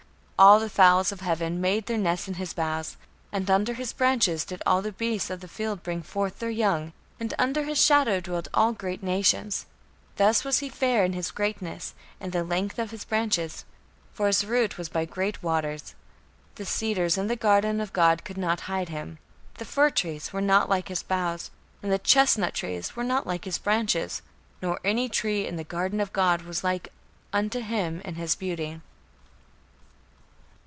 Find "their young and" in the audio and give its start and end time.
6.39-7.31